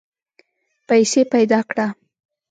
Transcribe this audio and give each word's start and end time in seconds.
پیسې 0.87 1.21
پیدا 1.33 1.59
کړه. 1.69 1.87